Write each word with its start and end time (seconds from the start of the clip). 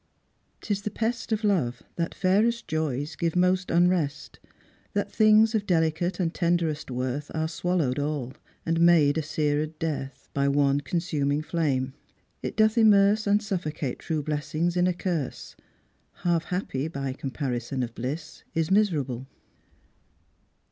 'Tis 0.61 0.81
the 0.81 0.89
pest 0.89 1.31
Of 1.31 1.43
love, 1.43 1.83
that 1.95 2.15
fairest 2.15 2.67
joys 2.67 3.15
give 3.15 3.35
most 3.35 3.69
unrest; 3.69 4.39
That 4.93 5.11
things 5.11 5.53
of 5.53 5.67
delicate 5.67 6.19
and 6.19 6.33
tenderest 6.33 6.89
worth 6.89 7.29
Are 7.35 7.47
swallow'd 7.47 7.99
all, 7.99 8.33
and 8.65 8.79
made 8.81 9.19
a 9.19 9.21
seared 9.21 9.77
dearth. 9.77 10.27
By 10.33 10.47
one 10.47 10.81
consuming 10.81 11.43
flame: 11.43 11.93
it 12.41 12.57
doth 12.57 12.79
immerse 12.79 13.27
And 13.27 13.43
suffocate 13.43 13.99
true 13.99 14.23
blessings 14.23 14.75
in 14.75 14.87
a 14.87 14.93
curse. 14.95 15.55
Half 16.23 16.45
happy, 16.45 16.87
by 16.87 17.13
comparison 17.13 17.83
of 17.83 17.93
bliss, 17.93 18.43
Is 18.55 18.71
miserable." 18.71 19.27